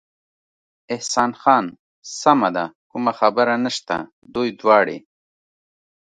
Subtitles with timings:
[0.95, 1.65] احسان خان:
[2.19, 3.97] سمه ده، کومه خبره نشته،
[4.33, 4.97] دوی دواړې.